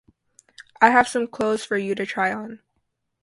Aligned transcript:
I 0.81 0.89
have 0.89 1.07
some 1.07 1.27
clothes 1.27 1.63
for 1.63 1.77
you 1.77 1.93
to 1.93 2.07
try 2.07 2.33
on. 2.33 2.61